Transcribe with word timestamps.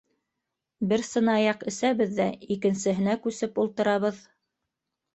—Бер 0.93 1.03
сынаяҡ 1.09 1.61
әсәбеҙ 1.73 2.17
ҙә 2.21 2.27
икенсеһенә 2.59 3.17
күсеп 3.29 3.65
ултырабыҙ. 3.67 4.29